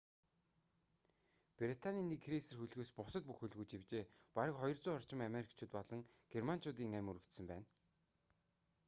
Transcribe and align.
британийн 1.57 2.07
нэг 2.11 2.21
крейсер 2.27 2.57
хөлгөөс 2.59 2.91
бусад 2.97 3.23
бүх 3.27 3.37
хөлгүүд 3.41 3.69
живжээ 3.73 4.03
бараг 4.35 4.55
200 4.63 4.95
орчим 4.97 5.19
америкчууд 5.29 5.71
болон 5.75 6.01
германчуудын 6.33 6.97
амь 6.97 7.09
үрэгдсэн 7.11 7.45
байна 7.53 7.67